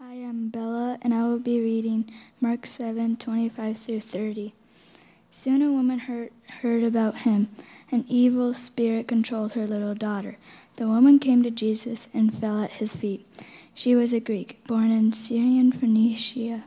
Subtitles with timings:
[0.00, 2.08] Hi, I'm Bella, and I will be reading
[2.40, 4.54] Mark 7 25 through 30.
[5.32, 6.30] Soon a woman heard,
[6.62, 7.48] heard about him.
[7.90, 10.36] An evil spirit controlled her little daughter.
[10.76, 13.26] The woman came to Jesus and fell at his feet.
[13.74, 16.62] She was a Greek, born in Syrian Phoenicia.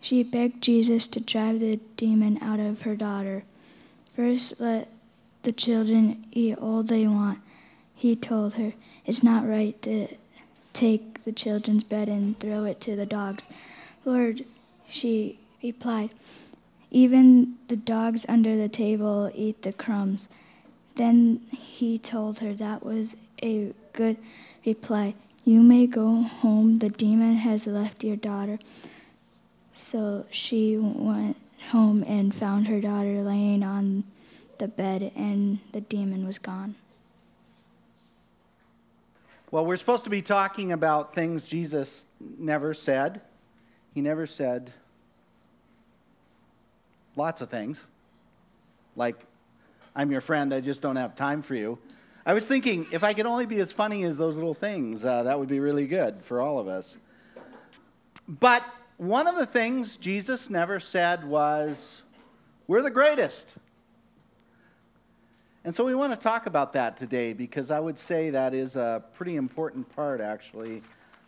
[0.00, 3.44] She begged Jesus to drive the demon out of her daughter.
[4.16, 4.88] First, let
[5.42, 7.40] the children eat all they want.
[7.94, 8.72] He told her,
[9.04, 10.08] It's not right to
[10.72, 13.48] take the children's bread and throw it to the dogs.
[14.04, 14.44] Lord,
[14.88, 16.10] she replied,
[16.90, 20.28] even the dogs under the table eat the crumbs.
[20.96, 24.16] Then he told her that was a good
[24.66, 25.14] reply.
[25.44, 26.80] You may go home.
[26.80, 28.58] The demon has left your daughter.
[29.72, 31.36] So she went
[31.70, 34.04] home and found her daughter laying on
[34.58, 36.74] the bed, and the demon was gone.
[39.50, 43.20] Well, we're supposed to be talking about things Jesus never said.
[43.94, 44.72] He never said
[47.16, 47.80] lots of things,
[48.96, 49.16] like,
[49.94, 51.78] I'm your friend, I just don't have time for you.
[52.24, 55.24] I was thinking, if I could only be as funny as those little things, uh,
[55.24, 56.96] that would be really good for all of us.
[58.28, 58.62] But
[58.98, 62.02] one of the things Jesus never said was,
[62.68, 63.54] We're the greatest.
[65.62, 68.76] And so we want to talk about that today because I would say that is
[68.76, 70.82] a pretty important part, actually,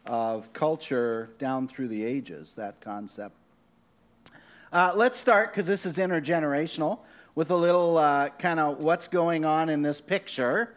[0.06, 3.34] of culture down through the ages, that concept.
[4.72, 7.00] Uh, let's start, because this is intergenerational,
[7.34, 10.72] with a little uh, kind of what's going on in this picture.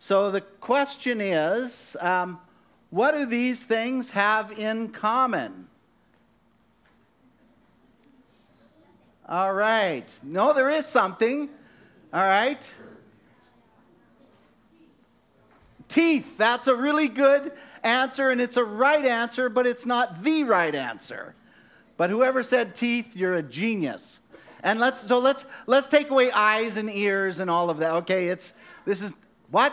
[0.00, 2.40] So the question is um,
[2.90, 5.68] what do these things have in common?
[9.28, 10.10] All right.
[10.24, 11.50] No, there is something.
[12.12, 12.74] All right.
[15.88, 16.36] Teeth.
[16.36, 17.52] That's a really good
[17.82, 21.34] answer, and it's a right answer, but it's not the right answer.
[21.96, 24.20] But whoever said teeth, you're a genius.
[24.62, 27.92] And let's so let's let's take away eyes and ears and all of that.
[27.92, 28.52] Okay, it's
[28.84, 29.12] this is
[29.50, 29.72] what?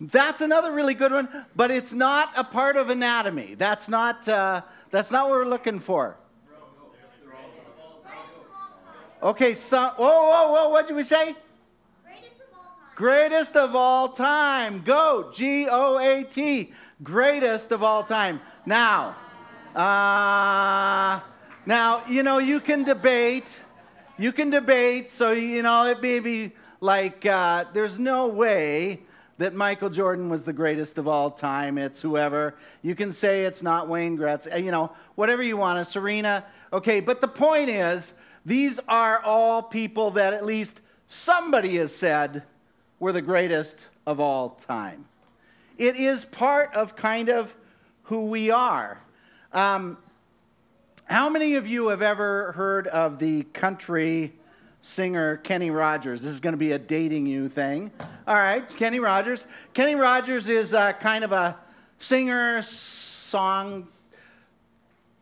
[0.00, 3.54] That's another really good one, but it's not a part of anatomy.
[3.54, 6.16] That's not uh, that's not what we're looking for.
[9.24, 11.34] Okay, so whoa, whoa, whoa, what did we say?
[12.04, 12.94] Greatest of all time.
[12.94, 14.82] Greatest of all time.
[14.82, 16.74] Go, G O A T.
[17.02, 18.38] Greatest of all time.
[18.66, 19.16] Now,
[19.74, 21.20] uh,
[21.64, 23.62] now, you know, you can debate.
[24.18, 25.10] You can debate.
[25.10, 26.52] So, you know, it may be
[26.82, 29.00] like uh, there's no way
[29.38, 31.78] that Michael Jordan was the greatest of all time.
[31.78, 32.56] It's whoever.
[32.82, 36.44] You can say it's not Wayne Gretzky, you know, whatever you want, Serena.
[36.74, 38.12] Okay, but the point is,
[38.44, 42.42] these are all people that at least somebody has said
[42.98, 45.06] were the greatest of all time.
[45.78, 47.54] It is part of kind of
[48.04, 49.00] who we are.
[49.52, 49.98] Um,
[51.06, 54.32] how many of you have ever heard of the country
[54.82, 56.22] singer Kenny Rogers?
[56.22, 57.90] This is going to be a dating you thing.
[58.26, 59.46] All right, Kenny Rogers.
[59.72, 61.56] Kenny Rogers is kind of a
[61.98, 63.88] singer, song,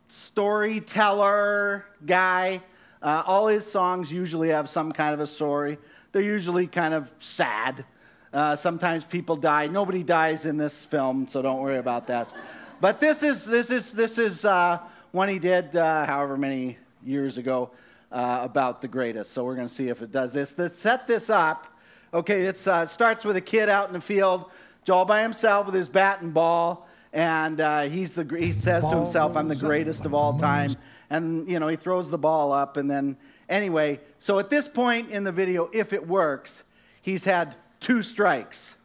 [0.09, 2.61] storyteller guy.
[3.03, 5.79] Uh, all his songs usually have some kind of a story.
[6.13, 7.85] They're usually kind of sad.
[8.33, 9.67] Uh, sometimes people die.
[9.67, 12.33] Nobody dies in this film, so don't worry about that.
[12.81, 14.79] But this is this is this is uh,
[15.11, 17.71] one he did uh, however many years ago
[18.11, 19.33] uh, about the greatest.
[19.33, 20.57] So we're going to see if it does this.
[20.57, 21.67] Let's set this up.
[22.15, 24.47] Okay, it uh, starts with a kid out in the field,
[24.89, 28.97] all by himself with his bat and ball, and uh, he's the he says to
[28.97, 30.71] himself, "I'm the greatest of all time."
[31.13, 33.19] And you know he throws the ball up, and then
[33.49, 34.01] anyway.
[34.19, 36.65] So at this point in the video, if it works,
[37.03, 38.77] he's had two strikes.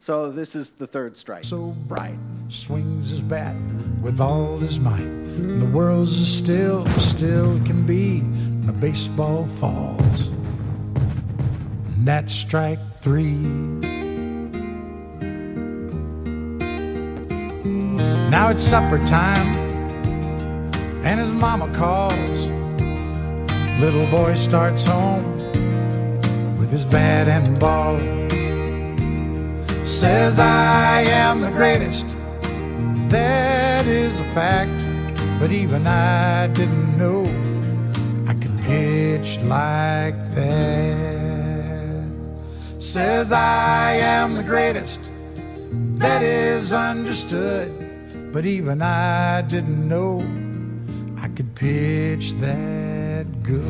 [0.00, 1.44] So this is the third strike.
[1.44, 3.56] So bright, swings his bat
[4.02, 5.00] with all his might.
[5.00, 8.18] And the world's as still, still can be.
[8.18, 10.28] And the baseball falls.
[10.28, 13.32] And that's strike three.
[18.30, 19.65] Now it's supper time,
[21.06, 22.40] and his mama calls.
[23.80, 25.24] Little boy starts home
[26.58, 27.96] with his bat and ball
[29.86, 32.06] says I am the greatest.
[33.08, 34.78] That is a fact,
[35.38, 37.22] but even I didn't know
[38.26, 42.10] I could pitch like that.
[42.78, 45.00] Says I am the greatest.
[46.02, 47.70] That is understood,
[48.32, 50.45] but even I didn't know
[51.36, 53.62] could pitch that good.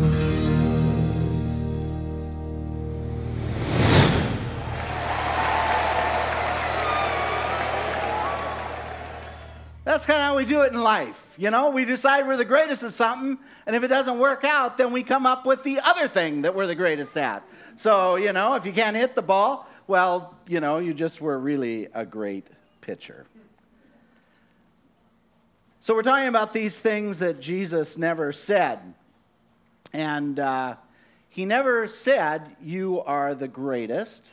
[9.82, 11.34] That's kind of how we do it in life.
[11.36, 13.36] You know, we decide we're the greatest at something,
[13.66, 16.54] and if it doesn't work out, then we come up with the other thing that
[16.54, 17.42] we're the greatest at.
[17.74, 21.36] So, you know, if you can't hit the ball, well, you know, you just were
[21.36, 22.46] really a great
[22.80, 23.26] pitcher.
[25.86, 28.80] So, we're talking about these things that Jesus never said.
[29.92, 30.74] And uh,
[31.28, 34.32] he never said, You are the greatest.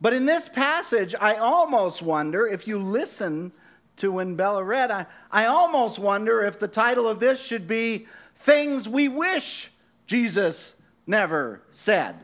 [0.00, 3.52] But in this passage, I almost wonder if you listen
[3.98, 8.08] to when Bella read, I, I almost wonder if the title of this should be
[8.34, 9.70] Things We Wish
[10.08, 10.74] Jesus
[11.06, 12.16] Never Said.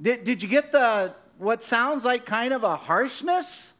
[0.00, 3.72] Did, did you get the what sounds like kind of a harshness?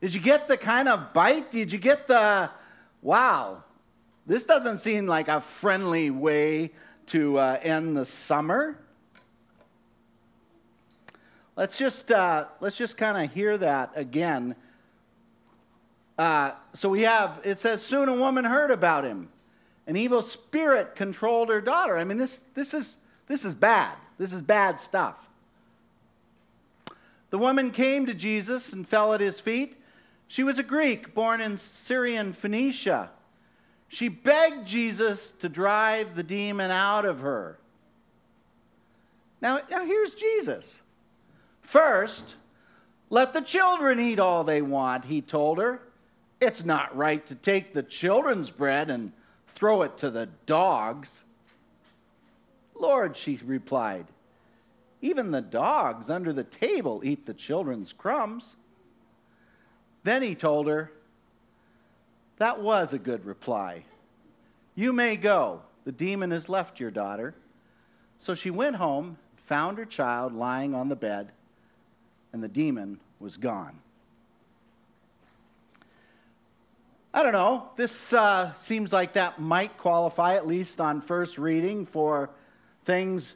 [0.00, 1.50] Did you get the kind of bite?
[1.50, 2.50] Did you get the
[3.02, 3.62] wow?
[4.26, 6.72] This doesn't seem like a friendly way
[7.06, 8.78] to uh, end the summer.
[11.56, 14.54] Let's just uh, let's just kind of hear that again
[16.20, 19.30] uh, so we have, it says, soon a woman heard about him.
[19.86, 21.96] An evil spirit controlled her daughter.
[21.96, 23.96] I mean, this, this, is, this is bad.
[24.18, 25.26] This is bad stuff.
[27.30, 29.76] The woman came to Jesus and fell at his feet.
[30.30, 33.10] She was a Greek born in Syrian Phoenicia.
[33.88, 37.58] She begged Jesus to drive the demon out of her.
[39.42, 40.82] Now, now here's Jesus.
[41.62, 42.36] First,
[43.08, 45.82] let the children eat all they want, he told her.
[46.40, 49.10] It's not right to take the children's bread and
[49.48, 51.24] throw it to the dogs.
[52.78, 54.06] Lord, she replied,
[55.02, 58.54] even the dogs under the table eat the children's crumbs.
[60.02, 60.90] Then he told her,
[62.38, 63.84] That was a good reply.
[64.74, 65.62] You may go.
[65.84, 67.34] The demon has left your daughter.
[68.18, 71.32] So she went home, found her child lying on the bed,
[72.32, 73.78] and the demon was gone.
[77.12, 77.70] I don't know.
[77.76, 82.30] This uh, seems like that might qualify, at least on first reading, for
[82.84, 83.34] things.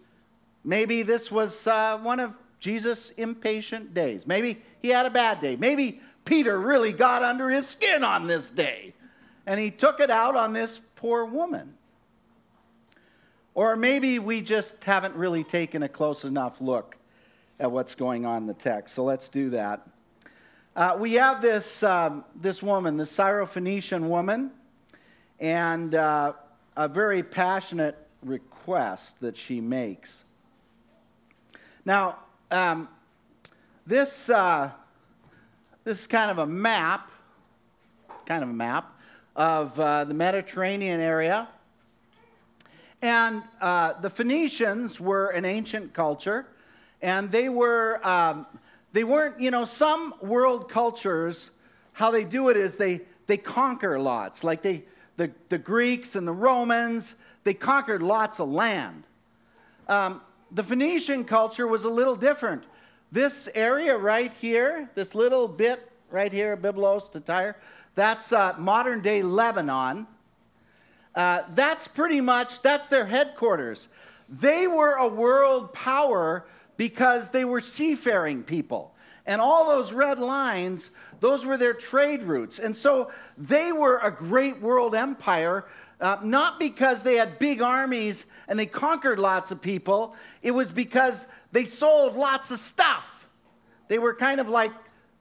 [0.63, 4.27] Maybe this was uh, one of Jesus' impatient days.
[4.27, 5.57] Maybe he had a bad day.
[5.57, 8.95] Maybe Peter really got under his skin on this day,
[9.47, 11.75] and he took it out on this poor woman.
[13.55, 16.97] Or maybe we just haven't really taken a close enough look
[17.61, 18.95] at what's going on in the text.
[18.95, 19.87] So let's do that.
[20.75, 24.51] Uh, we have this, um, this woman, the Syrophoenician woman,
[25.39, 26.33] and uh,
[26.77, 30.25] a very passionate request that she makes.
[31.85, 32.19] Now,
[32.51, 32.89] um,
[33.87, 34.71] this, uh,
[35.85, 37.11] this is kind of a map,
[38.27, 38.93] kind of a map
[39.37, 41.49] of uh, the Mediterranean area.
[43.03, 46.47] And uh, the Phoenicians were an ancient culture,
[47.01, 48.01] and they were.
[48.07, 48.47] Um,
[48.95, 51.51] they weren't, you know, some world cultures,
[51.95, 54.45] how they do it is they, they conquer lots.
[54.45, 54.85] Like they,
[55.17, 59.03] the, the Greeks and the Romans, they conquered lots of land.
[59.89, 60.23] Um,
[60.53, 62.63] the Phoenician culture was a little different.
[63.13, 67.57] This area right here, this little bit right here, Byblos to Tyre,
[67.95, 70.07] that's uh, modern day Lebanon.
[71.15, 73.87] Uh, that's pretty much, that's their headquarters.
[74.29, 76.45] They were a world power
[76.77, 78.95] because they were seafaring people.
[79.27, 80.91] And all those red lines,
[81.21, 82.59] those were their trade routes.
[82.59, 85.65] And so they were a great world empire,
[86.01, 90.71] uh, not because they had big armies and they conquered lots of people, it was
[90.71, 93.29] because they sold lots of stuff.
[93.87, 94.73] They were kind of like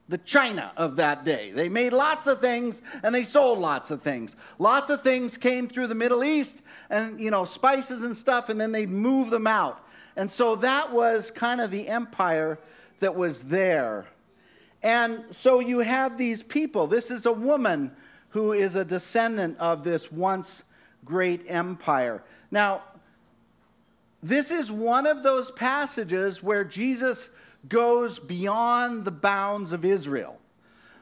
[0.08, 1.52] the China of that day.
[1.52, 4.34] They made lots of things and they sold lots of things.
[4.58, 6.60] Lots of things came through the Middle East
[6.90, 9.86] and, you know, spices and stuff, and then they'd move them out.
[10.16, 12.58] And so that was kind of the empire
[12.98, 14.06] that was there.
[14.82, 16.88] And so you have these people.
[16.88, 17.92] This is a woman
[18.30, 20.64] who is a descendant of this once
[21.04, 22.24] great empire.
[22.50, 22.82] Now,
[24.24, 27.28] this is one of those passages where Jesus
[27.68, 30.40] goes beyond the bounds of Israel.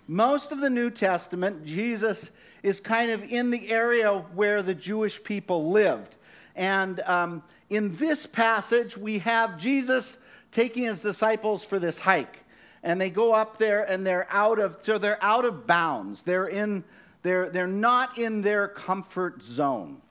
[0.08, 2.32] Most of the New Testament, Jesus
[2.64, 6.16] is kind of in the area where the Jewish people lived.
[6.56, 10.18] And um, in this passage, we have Jesus
[10.50, 12.40] taking his disciples for this hike.
[12.82, 16.24] And they go up there and they're out of, so they're out of bounds.
[16.24, 16.82] They're in,
[17.22, 20.01] they're, they're not in their comfort zone.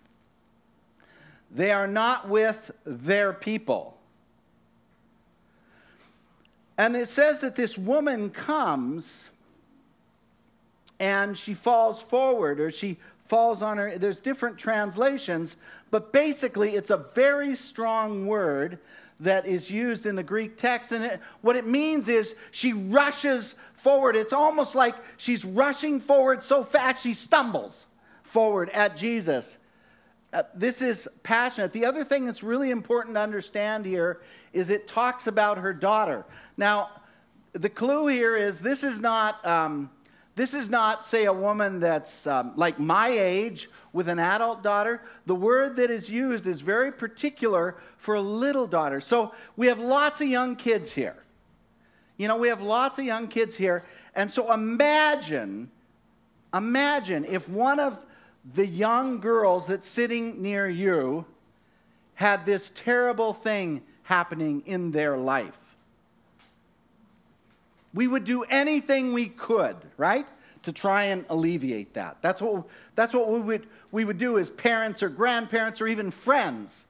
[1.53, 3.97] They are not with their people.
[6.77, 9.29] And it says that this woman comes
[10.99, 13.97] and she falls forward or she falls on her.
[13.97, 15.57] There's different translations,
[15.89, 18.79] but basically, it's a very strong word
[19.19, 20.91] that is used in the Greek text.
[20.91, 24.15] And it, what it means is she rushes forward.
[24.15, 27.85] It's almost like she's rushing forward so fast she stumbles
[28.23, 29.57] forward at Jesus.
[30.33, 31.73] Uh, this is passionate.
[31.73, 34.21] The other thing that's really important to understand here
[34.53, 36.25] is it talks about her daughter.
[36.55, 36.89] Now,
[37.53, 39.89] the clue here is this is not um,
[40.35, 45.01] this is not say a woman that's um, like my age with an adult daughter.
[45.25, 49.01] The word that is used is very particular for a little daughter.
[49.01, 51.17] So we have lots of young kids here.
[52.15, 53.83] You know, we have lots of young kids here,
[54.15, 55.69] and so imagine,
[56.53, 58.05] imagine if one of
[58.53, 61.25] the young girls that's sitting near you
[62.15, 65.57] had this terrible thing happening in their life.
[67.93, 70.25] We would do anything we could, right,
[70.63, 72.17] to try and alleviate that.
[72.21, 76.11] That's what, that's what we, would, we would do as parents or grandparents or even
[76.11, 76.85] friends.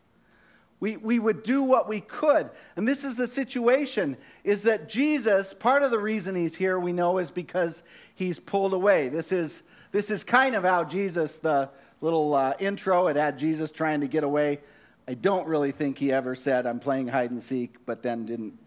[0.79, 2.49] We, we would do what we could.
[2.75, 6.91] And this is the situation is that Jesus, part of the reason he's here, we
[6.91, 7.83] know, is because
[8.15, 9.07] he's pulled away.
[9.07, 11.69] This is this is kind of how Jesus, the
[11.99, 14.59] little uh, intro, it had Jesus trying to get away.
[15.07, 18.57] I don't really think he ever said, I'm playing hide and seek, but then didn't,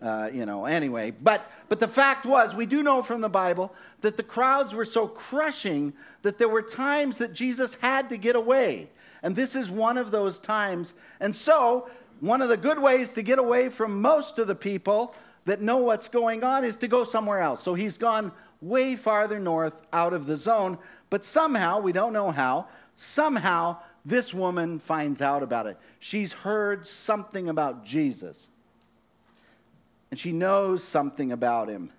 [0.00, 1.12] uh, you know, anyway.
[1.12, 4.84] But, but the fact was, we do know from the Bible that the crowds were
[4.84, 8.90] so crushing that there were times that Jesus had to get away.
[9.22, 10.94] And this is one of those times.
[11.20, 11.88] And so,
[12.20, 15.78] one of the good ways to get away from most of the people that know
[15.78, 17.62] what's going on is to go somewhere else.
[17.62, 20.78] So he's gone way farther north out of the zone.
[21.10, 25.76] But somehow, we don't know how, somehow this woman finds out about it.
[25.98, 28.48] She's heard something about Jesus,
[30.10, 31.90] and she knows something about him.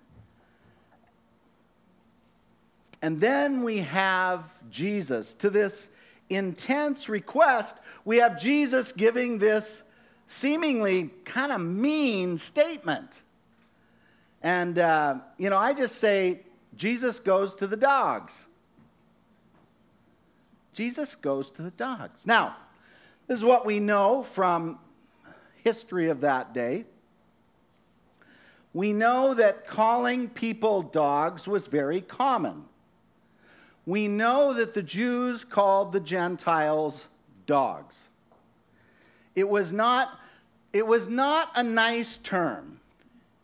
[3.00, 5.90] And then we have Jesus to this
[6.30, 7.76] intense request.
[8.06, 9.82] We have Jesus giving this
[10.26, 13.20] seemingly kind of mean statement.
[14.42, 16.40] And, uh, you know, I just say,
[16.76, 18.44] Jesus goes to the dogs.
[20.72, 22.26] Jesus goes to the dogs.
[22.26, 22.56] Now,
[23.26, 24.78] this is what we know from
[25.62, 26.84] history of that day.
[28.72, 32.64] We know that calling people dogs was very common.
[33.86, 37.04] We know that the Jews called the Gentiles
[37.46, 38.08] dogs.
[39.36, 40.08] It was not,
[40.72, 42.80] it was not a nice term.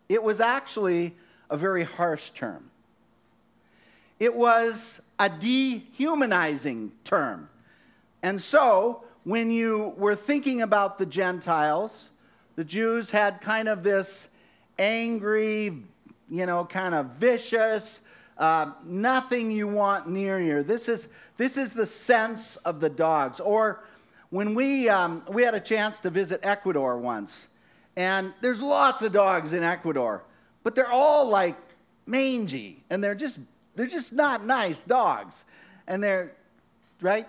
[0.08, 1.14] It was actually
[1.48, 2.69] a very harsh term.
[4.20, 7.48] It was a dehumanizing term.
[8.22, 12.10] And so, when you were thinking about the Gentiles,
[12.56, 14.28] the Jews had kind of this
[14.78, 15.82] angry,
[16.30, 18.00] you know, kind of vicious,
[18.36, 20.62] uh, nothing you want near you.
[20.62, 21.08] This is,
[21.38, 23.40] this is the sense of the dogs.
[23.40, 23.84] Or
[24.28, 27.48] when we, um, we had a chance to visit Ecuador once,
[27.96, 30.22] and there's lots of dogs in Ecuador,
[30.62, 31.56] but they're all like
[32.06, 33.40] mangy, and they're just
[33.74, 35.44] they're just not nice dogs.
[35.86, 36.32] And they're,
[37.00, 37.26] right?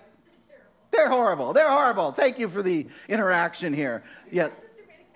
[0.90, 1.52] They're horrible.
[1.52, 2.12] They're horrible.
[2.12, 4.02] Thank you for the interaction here.
[4.30, 4.48] Yeah.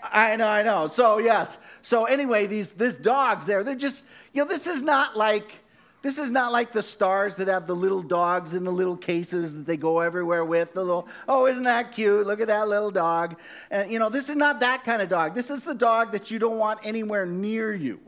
[0.02, 0.86] I know, I know.
[0.86, 1.58] So, yes.
[1.82, 5.60] So, anyway, these these dogs there, they're just, you know, this is not like
[6.02, 9.54] this is not like the stars that have the little dogs in the little cases
[9.54, 10.72] that they go everywhere with.
[10.74, 12.26] The little, oh, isn't that cute?
[12.26, 13.36] Look at that little dog.
[13.70, 15.34] And you know, this is not that kind of dog.
[15.34, 17.98] This is the dog that you don't want anywhere near you.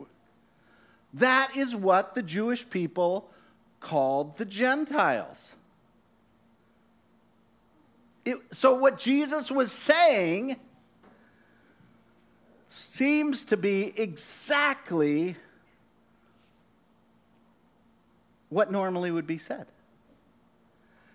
[1.14, 3.30] That is what the Jewish people
[3.80, 5.52] called the Gentiles.
[8.24, 10.56] It, so, what Jesus was saying
[12.68, 15.36] seems to be exactly
[18.50, 19.66] what normally would be said.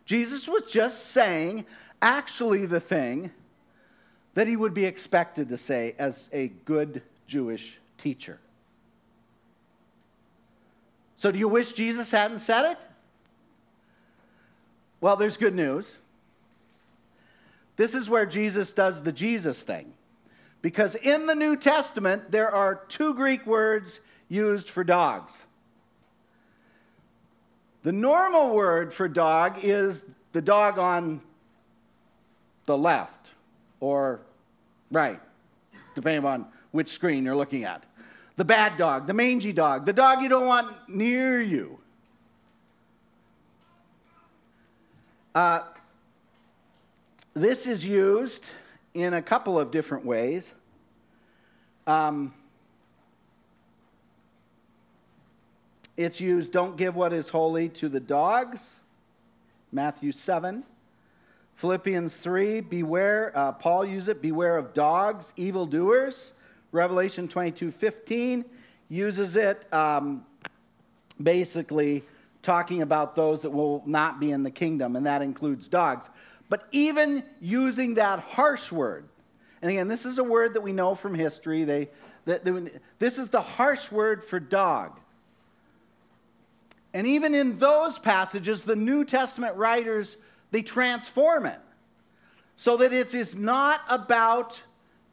[0.05, 1.65] Jesus was just saying,
[2.01, 3.31] actually, the thing
[4.33, 8.39] that he would be expected to say as a good Jewish teacher.
[11.23, 12.77] So, do you wish Jesus hadn't said it?
[14.99, 15.97] Well, there's good news.
[17.77, 19.93] This is where Jesus does the Jesus thing.
[20.61, 25.43] Because in the New Testament, there are two Greek words used for dogs.
[27.83, 30.03] The normal word for dog is
[30.33, 31.21] the dog on
[32.65, 33.27] the left
[33.79, 34.19] or
[34.91, 35.21] right,
[35.95, 37.85] depending on which screen you're looking at
[38.35, 41.79] the bad dog, the mangy dog, the dog you don't want near you.
[45.35, 45.61] Uh,
[47.33, 48.45] this is used
[48.93, 50.53] in a couple of different ways.
[51.87, 52.33] Um,
[55.97, 58.75] it's used, don't give what is holy to the dogs,
[59.71, 60.63] Matthew 7.
[61.55, 66.31] Philippians 3, beware, uh, Paul uses it, beware of dogs, evildoers.
[66.73, 68.43] Revelation 22, 15
[68.89, 70.25] uses it um,
[71.21, 72.03] basically
[72.41, 76.09] talking about those that will not be in the kingdom, and that includes dogs.
[76.49, 79.05] But even using that harsh word,
[79.61, 81.63] and again, this is a word that we know from history.
[81.63, 81.89] They,
[82.25, 82.43] that,
[82.99, 84.99] this is the harsh word for dog.
[86.93, 90.17] And even in those passages, the New Testament writers,
[90.51, 91.59] they transform it
[92.57, 94.59] so that it is not about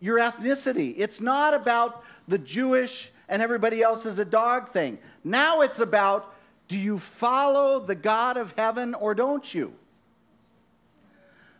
[0.00, 0.95] your ethnicity.
[0.97, 4.99] It's not about the Jewish and everybody else is a dog thing.
[5.23, 6.35] Now it's about
[6.69, 9.73] do you follow the God of heaven or don't you?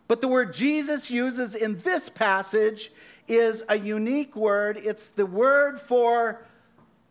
[0.07, 2.91] But the word Jesus uses in this passage
[3.29, 4.77] is a unique word.
[4.77, 6.45] It's the word for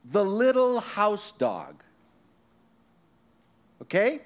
[0.05, 1.81] the little house dog.
[3.81, 4.21] Okay?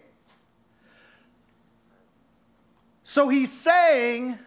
[3.03, 4.39] So he's saying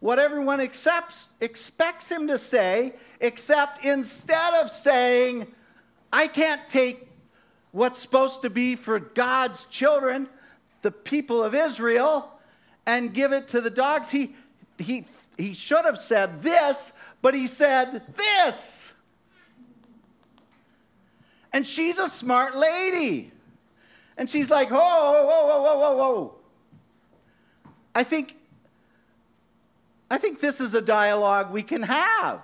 [0.00, 5.46] what everyone accepts, expects him to say, except instead of saying,
[6.12, 7.08] I can't take
[7.72, 10.28] what's supposed to be for God's children,
[10.82, 12.32] the people of Israel,
[12.86, 14.34] and give it to the dogs, he,
[14.78, 15.04] he,
[15.36, 16.92] he should have said this,
[17.22, 18.92] but he said this.
[21.52, 23.30] And she's a smart lady.
[24.16, 26.34] And she's like, whoa, whoa, whoa, whoa, whoa, whoa.
[27.94, 28.36] I think,
[30.10, 32.42] I think this is a dialogue we can have.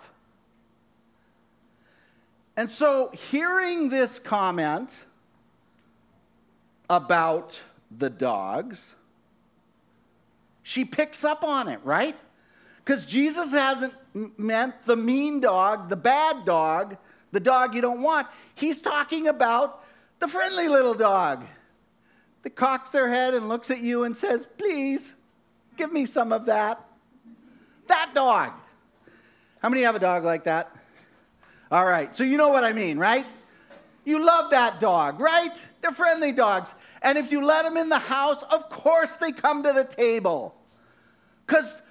[2.56, 5.04] And so, hearing this comment
[6.88, 7.58] about
[7.90, 8.94] the dogs,
[10.62, 12.16] she picks up on it, right?
[12.85, 13.92] Because Jesus hasn't
[14.38, 16.96] meant the mean dog, the bad dog,
[17.32, 18.28] the dog you don't want.
[18.54, 19.85] He's talking about
[20.20, 21.44] the friendly little dog
[22.42, 25.14] that cocks their head and looks at you and says, Please,
[25.76, 26.86] give me some of that.
[27.87, 28.52] That dog.
[29.61, 30.71] How many have a dog like that?
[31.71, 33.26] All right, so you know what I mean, right?
[34.05, 35.52] You love that dog, right?
[35.81, 36.75] They're friendly dogs.
[37.02, 40.55] And if you let them in the house, of course they come to the table.
[41.44, 41.83] Because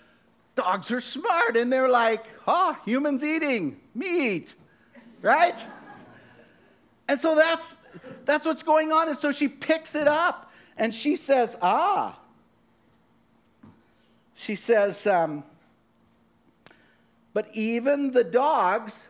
[0.56, 4.56] dogs are smart and they're like, oh, humans eating meat,
[5.22, 5.58] right?
[7.08, 7.76] And so that's
[8.24, 9.10] that's what's going on.
[9.10, 12.20] And so she picks it up and she says, Ah.
[14.38, 15.46] She says, um,
[17.36, 19.10] But even the dogs,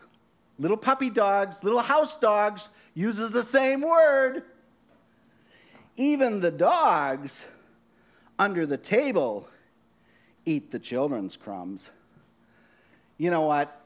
[0.58, 4.42] little puppy dogs, little house dogs, uses the same word.
[5.96, 7.46] Even the dogs
[8.36, 9.48] under the table
[10.44, 11.92] eat the children's crumbs.
[13.16, 13.80] You know what?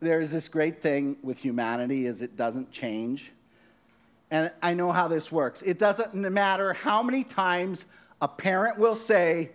[0.00, 3.32] There's this great thing with humanity is it doesn't change.
[4.30, 5.62] And I know how this works.
[5.62, 7.86] It doesn't matter how many times
[8.20, 9.52] a parent will say,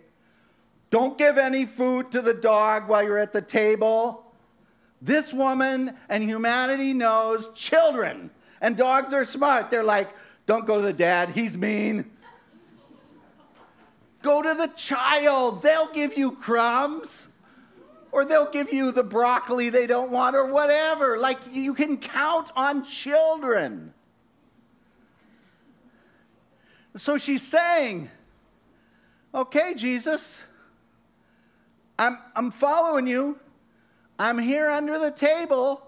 [0.91, 4.25] Don't give any food to the dog while you're at the table.
[5.01, 8.29] This woman and humanity knows children,
[8.61, 9.71] and dogs are smart.
[9.71, 10.09] They're like,
[10.45, 12.11] Don't go to the dad, he's mean.
[14.21, 17.27] Go to the child, they'll give you crumbs.
[18.11, 21.17] Or they'll give you the broccoli they don't want, or whatever.
[21.17, 23.93] Like you can count on children.
[26.97, 28.09] So she's saying,
[29.33, 30.43] Okay, Jesus,
[31.97, 33.39] I'm, I'm following you.
[34.17, 35.81] I'm here under the table.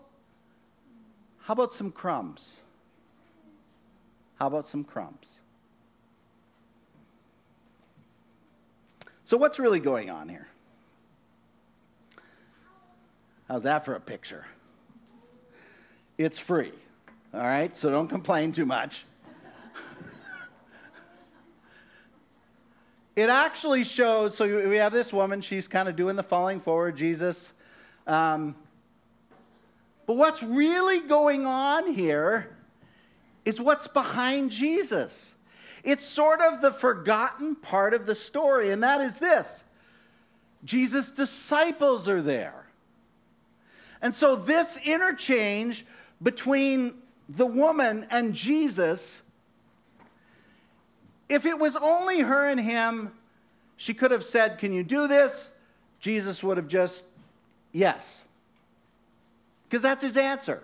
[1.41, 2.57] How about some crumbs?
[4.39, 5.39] How about some crumbs?
[9.25, 10.47] So, what's really going on here?
[13.47, 14.45] How's that for a picture?
[16.17, 16.71] It's free,
[17.33, 17.75] all right?
[17.75, 19.05] So, don't complain too much.
[23.15, 26.97] It actually shows so we have this woman she's kind of doing the falling forward
[26.97, 27.53] jesus.
[28.07, 28.55] Um,
[30.05, 32.55] but what's really going on here
[33.45, 35.35] is what's behind jesus.
[35.83, 39.63] It's sort of the forgotten part of the story and that is this.
[40.65, 42.65] Jesus disciples are there.
[44.01, 45.85] And so this interchange
[46.21, 46.95] between
[47.29, 49.21] the woman and jesus
[51.29, 53.11] if it was only her and him,
[53.77, 55.51] she could have said, Can you do this?
[55.99, 57.05] Jesus would have just,
[57.71, 58.21] Yes.
[59.63, 60.61] Because that's his answer.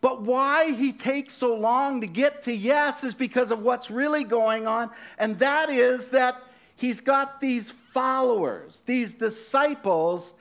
[0.00, 4.22] But why he takes so long to get to yes is because of what's really
[4.22, 6.36] going on, and that is that
[6.76, 10.34] he's got these followers, these disciples,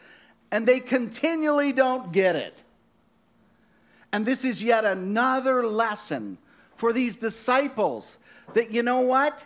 [0.51, 2.61] and they continually don't get it.
[4.11, 6.37] And this is yet another lesson
[6.77, 8.17] for these disciples
[8.53, 9.45] that, you know what?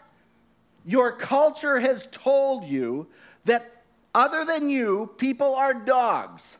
[0.86, 3.08] your culture has told you
[3.46, 6.58] that other than you, people are dogs.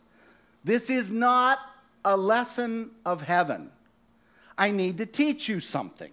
[0.64, 1.60] This is not
[2.06, 3.72] a lesson of heaven.
[4.58, 6.12] I need to teach you something.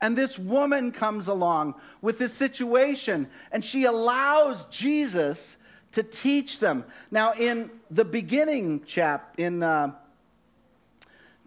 [0.00, 5.56] And this woman comes along with this situation, and she allows Jesus
[5.92, 6.84] to teach them.
[7.10, 9.92] Now, in the beginning chap, in uh,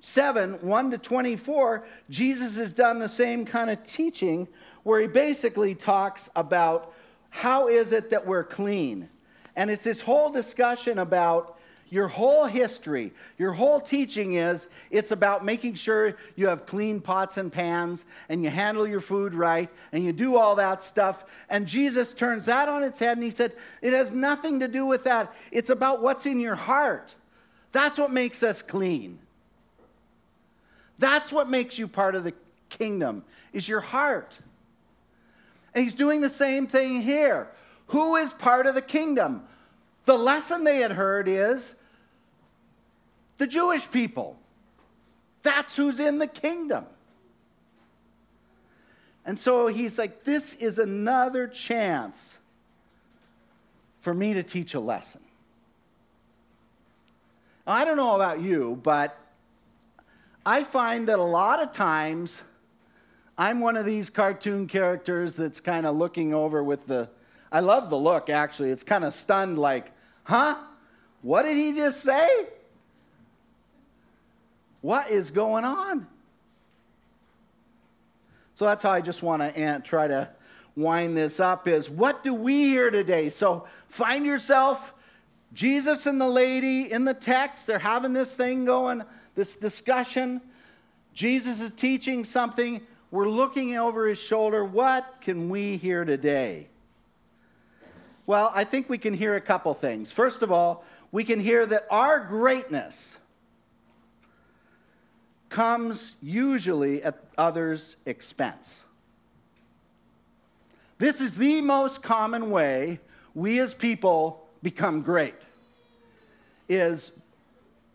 [0.02, 4.48] 7 1 to 24, Jesus has done the same kind of teaching
[4.84, 6.94] where he basically talks about
[7.30, 9.10] how is it that we're clean.
[9.56, 11.60] And it's this whole discussion about
[11.90, 17.38] your whole history, your whole teaching is it's about making sure you have clean pots
[17.38, 21.26] and pans and you handle your food right and you do all that stuff.
[21.50, 24.86] And Jesus turns that on its head and he said, It has nothing to do
[24.86, 25.34] with that.
[25.52, 27.16] It's about what's in your heart.
[27.72, 29.20] That's what makes us clean.
[31.00, 32.34] That's what makes you part of the
[32.70, 34.38] kingdom, is your heart.
[35.74, 37.48] And he's doing the same thing here.
[37.88, 39.44] Who is part of the kingdom?
[40.06, 41.76] The lesson they had heard is
[43.38, 44.38] the Jewish people.
[45.42, 46.86] That's who's in the kingdom.
[49.26, 52.38] And so he's like, this is another chance
[54.02, 55.22] for me to teach a lesson.
[57.66, 59.16] I don't know about you, but
[60.46, 62.42] I find that a lot of times
[63.38, 67.10] I'm one of these cartoon characters that's kind of looking over with the.
[67.52, 68.70] I love the look, actually.
[68.70, 69.92] It's kind of stunned, like,
[70.24, 70.56] huh?
[71.22, 72.48] What did he just say?
[74.82, 76.08] What is going on?
[78.54, 80.30] So that's how I just want to eh, try to
[80.76, 83.30] wind this up is what do we hear today?
[83.30, 84.94] So find yourself
[85.54, 89.04] Jesus and the lady in the text, they're having this thing going,
[89.36, 90.42] this discussion.
[91.14, 92.82] Jesus is teaching something.
[93.12, 94.64] We're looking over his shoulder.
[94.64, 96.68] What can we hear today?
[98.26, 100.12] Well, I think we can hear a couple things.
[100.12, 103.18] First of all, we can hear that our greatness
[105.50, 108.84] comes usually at others' expense.
[111.00, 113.00] This is the most common way
[113.34, 115.36] we as people become great
[116.68, 117.14] is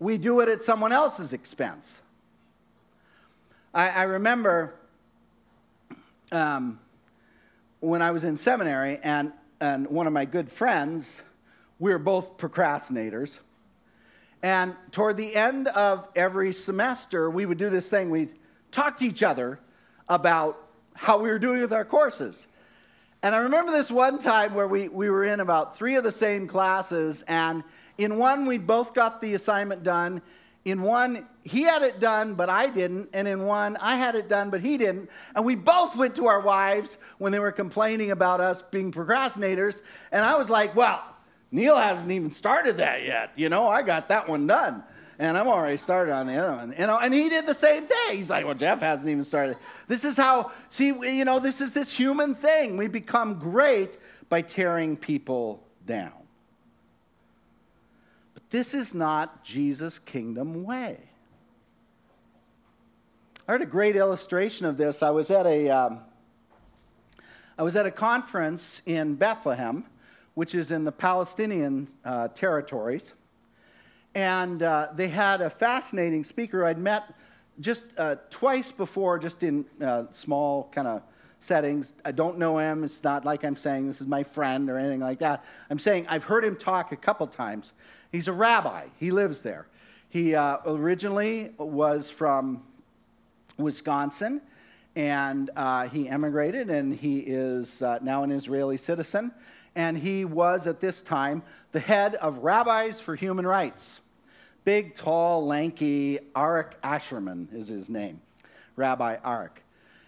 [0.05, 2.03] we do it at someone else's expense.
[3.73, 4.75] I, I remember
[6.31, 6.79] um,
[7.81, 11.23] when I was in seminary, and, and one of my good friends,
[11.79, 13.39] we were both procrastinators.
[14.43, 18.11] And toward the end of every semester, we would do this thing.
[18.11, 18.35] We'd
[18.73, 19.59] talk to each other
[20.07, 22.47] about how we were doing with our courses.
[23.23, 26.13] And I remember this one time where we, we were in about three of the
[26.13, 27.65] same classes, and
[27.99, 30.23] in one, we both got the assignment done.
[30.65, 33.11] In one, he had it done, but I didn't.
[33.13, 35.11] And in one, I had it done, but he didn't.
[35.35, 39.83] And we both went to our wives when they were complaining about us being procrastinators.
[40.11, 41.05] And I was like, well,
[41.51, 43.33] Neil hasn't even started that yet.
[43.37, 44.83] You know, I got that one done.
[45.19, 46.75] And I'm already started on the other one.
[46.77, 48.17] You know, and he did the same thing.
[48.17, 49.57] He's like, well, Jeff hasn't even started.
[49.87, 52.77] This is how, see, you know, this is this human thing.
[52.77, 56.24] We become great by tearing people down.
[58.51, 60.99] This is not Jesus' kingdom way.
[63.47, 65.03] I heard a great illustration of this.
[65.03, 66.01] I was at a, um,
[67.59, 69.85] I was at a conference in Bethlehem
[70.35, 73.13] which is in the Palestinian uh, territories.
[74.15, 77.03] And uh, they had a fascinating speaker I'd met
[77.61, 81.03] just uh, twice before, just in uh, small kind of
[81.41, 81.95] settings.
[82.05, 82.85] I don't know him.
[82.85, 85.45] It's not like I'm saying this is my friend or anything like that.
[85.71, 87.73] I'm saying I've heard him talk a couple times.
[88.15, 89.67] He's a rabbi, he lives there.
[90.09, 92.63] He uh, originally was from
[93.59, 94.41] Wisconsin
[94.95, 99.33] and uh, he emigrated and he is now an Israeli citizen
[99.75, 103.99] and he was at this time the head of Rabbis for Human Rights.
[104.63, 108.21] Big, tall, lanky, Arik Ascherman is his name,
[108.77, 109.59] Rabbi Arik.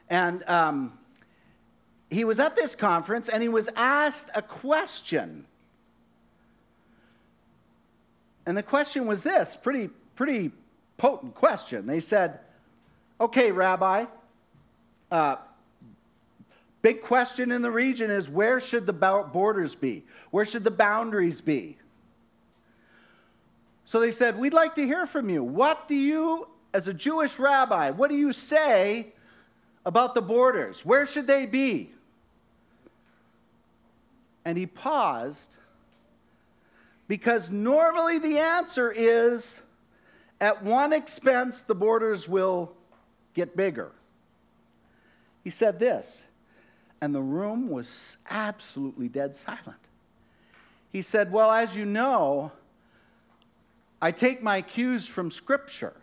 [0.09, 0.97] And um,
[2.09, 5.47] he was at this conference and he was asked a question.
[8.47, 10.53] And the question was this pretty, pretty
[10.97, 11.87] potent question.
[11.87, 12.41] They said,
[13.21, 14.07] Okay, Rabbi,
[15.11, 15.37] uh,
[16.87, 20.05] Big question in the region is where should the borders be?
[20.31, 21.79] Where should the boundaries be?
[23.85, 25.43] So they said, We'd like to hear from you.
[25.43, 29.13] What do you, as a Jewish rabbi, what do you say
[29.85, 30.85] about the borders?
[30.85, 31.91] Where should they be?
[34.45, 35.57] And he paused
[37.09, 39.61] because normally the answer is
[40.41, 42.73] at one expense, the borders will
[43.35, 43.93] get bigger.
[45.45, 46.25] He said this
[47.01, 49.79] And the room was absolutely dead silent.
[50.93, 52.53] He said, Well, as you know,
[54.01, 55.95] I take my cues from Scripture.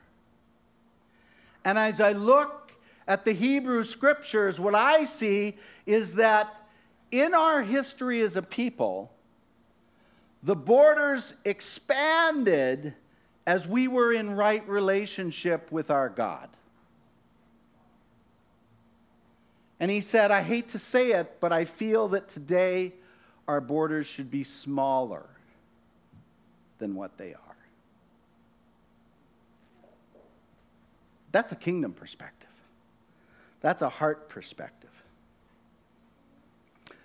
[1.65, 2.73] And as I look
[3.07, 6.53] at the Hebrew Scriptures, what I see is that
[7.11, 9.12] in our history as a people,
[10.43, 12.93] the borders expanded
[13.47, 16.49] as we were in right relationship with our God.
[19.79, 22.93] And he said, I hate to say it, but I feel that today
[23.47, 25.25] our borders should be smaller
[26.77, 27.39] than what they are.
[31.31, 32.49] That's a kingdom perspective,
[33.61, 34.89] that's a heart perspective.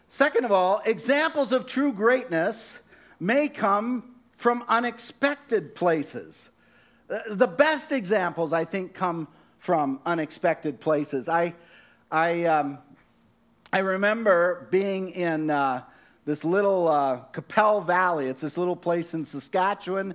[0.08, 2.78] Second of all, examples of true greatness
[3.20, 6.48] may come from unexpected places.
[7.10, 9.28] Uh, the best examples, I think, come
[9.58, 11.28] from unexpected places.
[11.28, 11.54] I,
[12.10, 12.78] I, um,
[13.72, 15.82] I remember being in uh,
[16.24, 18.26] this little uh, Qu'Appelle Valley.
[18.26, 20.14] It's this little place in Saskatchewan.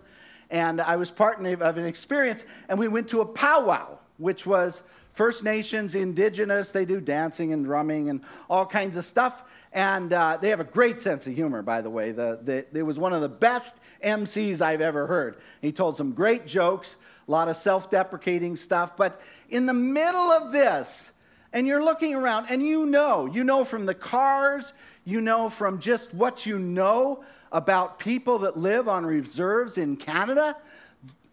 [0.50, 4.84] And I was part of an experience, and we went to a powwow, which was
[5.14, 6.72] First Nations, Indigenous.
[6.72, 9.44] They do dancing and drumming and all kinds of stuff.
[9.74, 12.12] And uh, they have a great sense of humor, by the way.
[12.12, 15.38] The, the, it was one of the best MCs I've ever heard.
[15.62, 16.96] He told some great jokes,
[17.28, 18.96] a lot of self deprecating stuff.
[18.96, 21.12] But in the middle of this,
[21.54, 24.74] and you're looking around, and you know, you know from the cars,
[25.06, 30.56] you know from just what you know about people that live on reserves in Canada,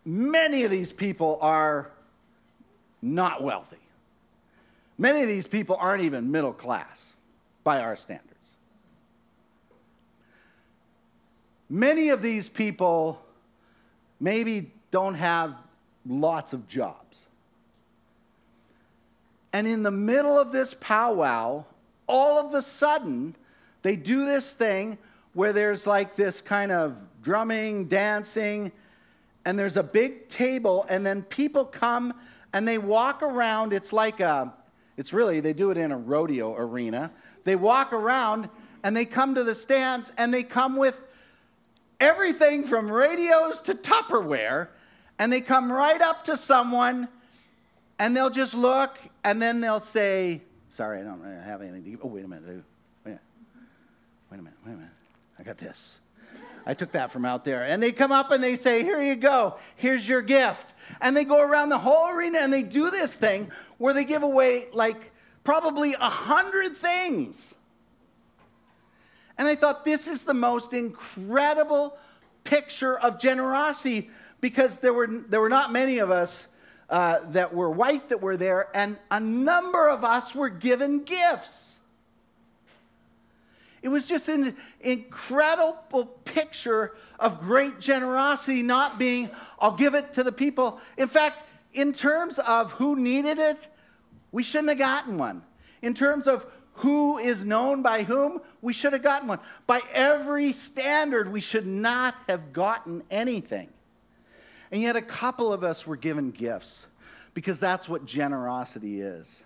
[0.05, 1.91] many of these people are
[3.03, 3.77] not wealthy.
[4.99, 7.13] Many of these people aren't even middle class
[7.65, 8.30] by our standards.
[11.71, 13.23] Many of these people
[14.19, 15.55] maybe don't have
[16.05, 17.23] lots of jobs.
[19.53, 21.65] And in the middle of this powwow,
[22.09, 23.37] all of a sudden,
[23.83, 24.99] they do this thing
[25.33, 28.73] where there's like this kind of drumming, dancing,
[29.45, 32.13] and there's a big table, and then people come
[32.53, 33.73] and they walk around.
[33.73, 34.53] It's like a,
[34.97, 37.13] it's really, they do it in a rodeo arena.
[37.45, 38.49] They walk around
[38.83, 41.01] and they come to the stands and they come with
[42.01, 44.69] everything from radios to Tupperware,
[45.19, 47.09] and they come right up to someone
[47.99, 52.01] and they'll just look and then they'll say, Sorry, I don't have anything to give.
[52.03, 52.45] Oh, wait a minute.
[53.05, 53.19] Wait, oh,
[54.31, 54.59] wait a minute.
[54.65, 54.93] Wait a minute.
[55.39, 55.99] I got this.
[56.65, 57.65] I took that from out there.
[57.65, 59.59] And they come up and they say, Here you go.
[59.77, 60.75] Here's your gift.
[61.01, 64.23] And they go around the whole arena and they do this thing where they give
[64.23, 65.13] away like
[65.45, 67.55] probably a hundred things.
[69.41, 71.97] And I thought, this is the most incredible
[72.45, 74.11] picture of generosity
[74.43, 76.47] because there were, there were not many of us
[76.91, 81.79] uh, that were white that were there, and a number of us were given gifts.
[83.81, 90.23] It was just an incredible picture of great generosity, not being, I'll give it to
[90.23, 90.83] the people.
[90.99, 91.39] In fact,
[91.73, 93.57] in terms of who needed it,
[94.33, 95.41] we shouldn't have gotten one.
[95.81, 96.45] In terms of
[96.75, 99.41] who is known by whom, we should have gotten one.
[99.67, 103.69] By every standard, we should not have gotten anything.
[104.73, 106.87] And yet, a couple of us were given gifts
[107.35, 109.45] because that's what generosity is.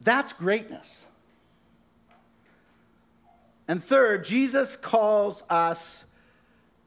[0.00, 1.04] That's greatness.
[3.66, 6.04] And third, Jesus calls us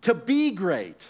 [0.02, 1.02] to be great.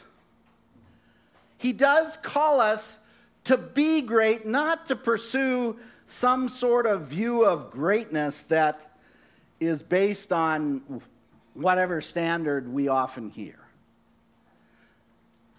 [1.57, 2.99] He does call us
[3.47, 8.97] to be great, not to pursue some sort of view of greatness that
[9.61, 11.01] is based on
[11.53, 13.57] whatever standard we often hear.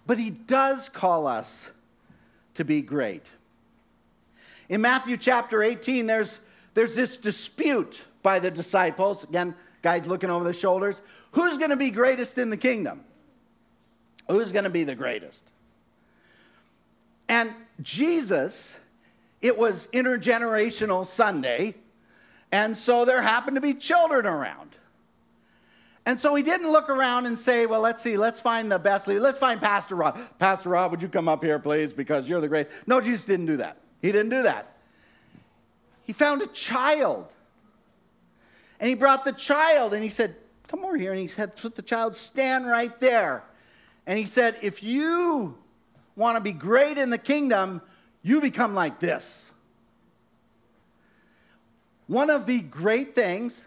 [0.05, 1.71] But he does call us
[2.53, 3.25] to be great.
[4.69, 6.39] In Matthew chapter 18, there's,
[6.75, 9.23] there's this dispute by the disciples.
[9.23, 11.01] Again, guys looking over their shoulders.
[11.31, 13.03] Who's going to be greatest in the kingdom?
[14.27, 15.43] Who's going to be the greatest?
[17.27, 18.75] And Jesus,
[19.41, 21.75] it was intergenerational Sunday,
[22.51, 24.75] and so there happened to be children around.
[26.05, 29.07] And so he didn't look around and say, Well, let's see, let's find the best
[29.07, 29.19] leader.
[29.19, 30.17] Let's find Pastor Rob.
[30.39, 32.67] Pastor Rob, would you come up here, please, because you're the great.
[32.87, 33.77] No, Jesus didn't do that.
[34.01, 34.75] He didn't do that.
[36.05, 37.27] He found a child.
[38.79, 40.35] And he brought the child and he said,
[40.67, 41.11] Come over here.
[41.11, 43.43] And he said, Put the child stand right there.
[44.07, 45.58] And he said, If you
[46.19, 47.81] want to be great in the kingdom,
[48.21, 49.49] you become like this.
[52.07, 53.65] One of the great things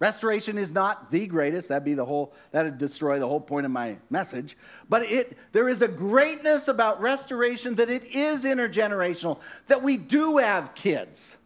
[0.00, 1.68] Restoration is not the greatest.
[1.68, 4.56] That'd be the whole, that'd destroy the whole point of my message.
[4.88, 10.38] But it, there is a greatness about restoration that it is intergenerational, that we do
[10.38, 11.36] have kids.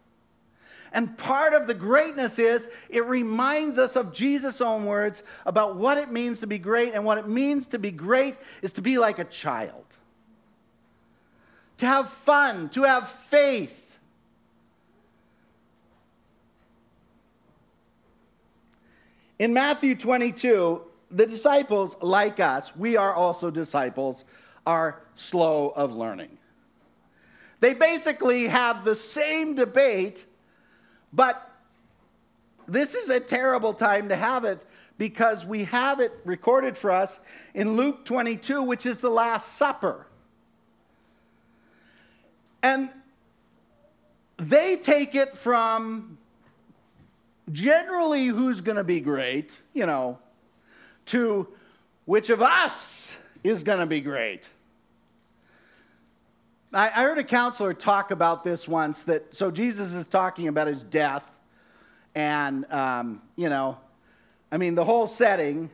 [0.91, 5.97] And part of the greatness is it reminds us of Jesus' own words about what
[5.97, 6.93] it means to be great.
[6.93, 9.85] And what it means to be great is to be like a child,
[11.77, 13.83] to have fun, to have faith
[19.43, 20.81] In Matthew 22,
[21.11, 24.23] the disciples, like us, we are also disciples,
[24.65, 26.37] are slow of learning.
[27.59, 30.25] They basically have the same debate,
[31.11, 31.51] but
[32.69, 34.65] this is a terrible time to have it
[34.97, 37.19] because we have it recorded for us
[37.53, 40.07] in Luke 22, which is the Last Supper.
[42.63, 42.89] And
[44.37, 46.17] they take it from
[47.51, 50.17] generally who's going to be great, you know,
[51.07, 51.47] to
[52.05, 54.43] which of us is going to be great.
[56.75, 60.81] I, heard a counselor talk about this once that, so Jesus is talking about his
[60.81, 61.29] death,
[62.15, 63.77] and, um, you know,
[64.51, 65.69] I mean, the whole setting.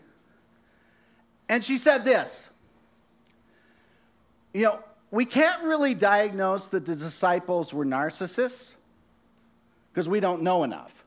[1.48, 2.50] And she said this
[4.54, 4.80] You know,
[5.12, 8.74] we can't really diagnose that the disciples were narcissists
[9.92, 11.04] because we don't know enough.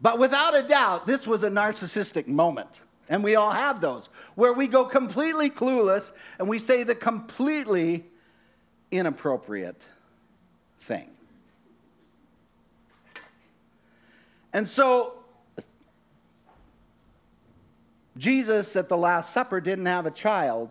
[0.00, 2.68] But without a doubt, this was a narcissistic moment.
[3.08, 8.04] And we all have those where we go completely clueless and we say the completely
[8.90, 9.80] inappropriate
[10.80, 11.08] thing.
[14.52, 15.14] And so,
[18.16, 20.70] Jesus at the Last Supper didn't have a child,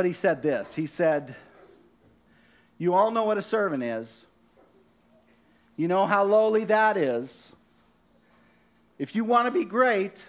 [0.00, 1.36] but he said this He said,
[2.78, 4.24] You all know what a servant is.
[5.76, 7.52] You know how lowly that is.
[8.98, 10.26] If you want to be great,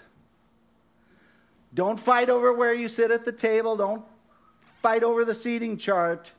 [1.74, 3.78] don't fight over where you sit at the table.
[3.78, 4.04] Don't
[4.82, 6.30] fight over the seating chart.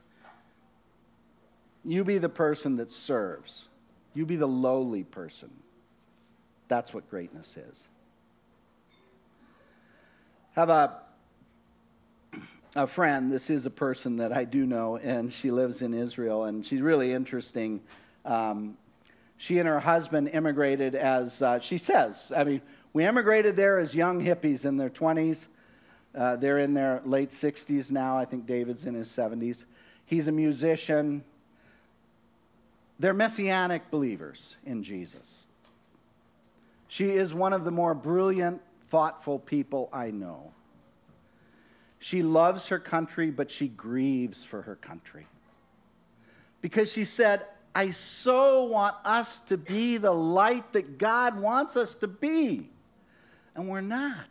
[1.87, 3.69] You be the person that serves.
[4.13, 5.49] You be the lowly person.
[6.69, 7.89] That's what greatness is.
[10.55, 11.01] Have a,
[12.75, 13.31] a friend.
[13.31, 16.81] This is a person that I do know, and she lives in Israel, and she's
[16.81, 17.81] really interesting.
[18.25, 18.77] Um,
[19.37, 22.33] she and her husband immigrated as uh, she says.
[22.35, 25.49] I mean, we immigrated there as young hippies in their 20s.
[26.15, 28.19] Uh, they're in their late 60s now.
[28.19, 29.65] I think David's in his 70s.
[30.05, 31.25] He's a musician.
[32.99, 35.49] They're messianic believers in Jesus.
[36.89, 40.53] She is one of the more brilliant, thoughtful people I know.
[42.03, 45.25] She loves her country, but she grieves for her country.
[46.61, 51.95] Because she said, I so want us to be the light that God wants us
[51.97, 52.69] to be,
[53.55, 54.27] and we're not.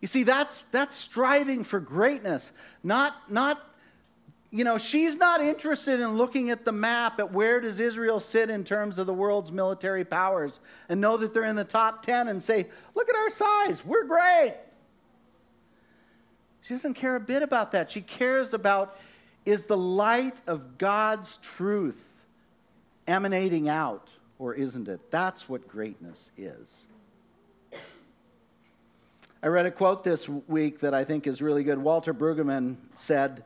[0.00, 2.50] You see, that's, that's striving for greatness,
[2.82, 3.64] not, not
[4.50, 8.50] you know, she's not interested in looking at the map at where does Israel sit
[8.50, 12.26] in terms of the world's military powers and know that they're in the top 10
[12.26, 14.56] and say, look at our size, we're great.
[16.68, 17.90] She doesn't care a bit about that.
[17.90, 18.98] She cares about
[19.46, 21.98] is the light of God's truth
[23.06, 25.10] emanating out, or isn't it?
[25.10, 26.84] That's what greatness is.
[29.42, 31.78] I read a quote this week that I think is really good.
[31.78, 33.44] Walter Brueggemann said,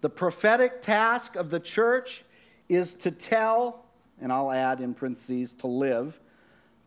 [0.00, 2.24] The prophetic task of the church
[2.68, 3.84] is to tell,
[4.20, 6.18] and I'll add in parentheses, to live,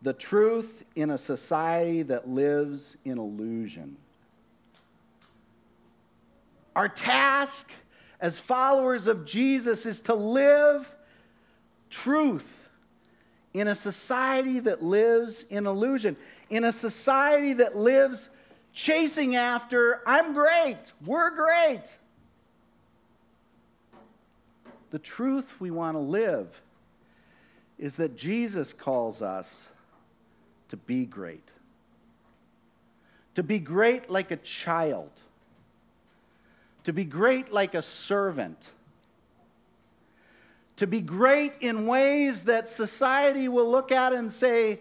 [0.02, 3.96] the truth in a society that lives in illusion.
[6.76, 7.72] Our task
[8.20, 10.94] as followers of Jesus is to live
[11.90, 12.70] truth
[13.54, 16.18] in a society that lives in illusion,
[16.50, 18.30] in a society that lives
[18.74, 21.84] chasing after, I'm great, we're great.
[24.92, 26.62] The truth we want to live
[27.78, 29.70] is that Jesus calls us
[30.70, 31.48] to be great.
[33.36, 35.12] To be great like a child
[36.86, 38.72] to be great like a servant,
[40.78, 44.80] to be great in ways that society will look at and say,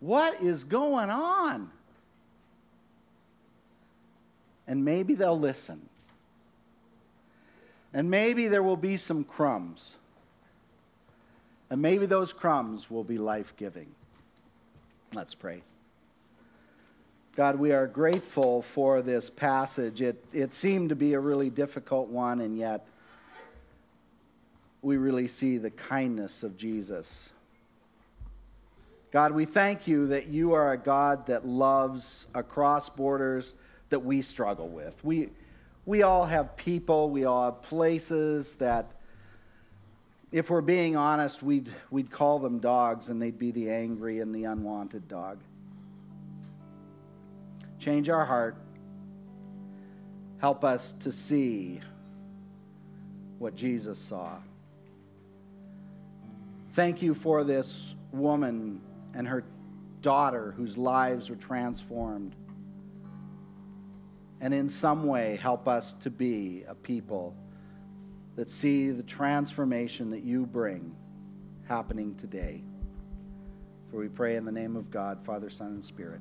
[0.00, 1.70] What is going on?
[4.66, 5.88] And maybe they'll listen.
[7.94, 9.94] And maybe there will be some crumbs.
[11.68, 13.88] And maybe those crumbs will be life giving.
[15.14, 15.62] Let's pray.
[17.34, 20.02] God, we are grateful for this passage.
[20.02, 22.86] It, it seemed to be a really difficult one, and yet
[24.82, 27.30] we really see the kindness of Jesus.
[29.12, 33.54] God, we thank you that you are a God that loves across borders
[33.88, 35.02] that we struggle with.
[35.02, 35.30] We,
[35.86, 38.90] we all have people, we all have places that,
[40.32, 44.34] if we're being honest, we'd, we'd call them dogs and they'd be the angry and
[44.34, 45.38] the unwanted dog.
[47.82, 48.54] Change our heart.
[50.38, 51.80] Help us to see
[53.40, 54.36] what Jesus saw.
[56.74, 58.80] Thank you for this woman
[59.14, 59.42] and her
[60.00, 62.36] daughter whose lives were transformed.
[64.40, 67.34] And in some way, help us to be a people
[68.36, 70.94] that see the transformation that you bring
[71.66, 72.62] happening today.
[73.90, 76.20] For we pray in the name of God, Father, Son, and Spirit.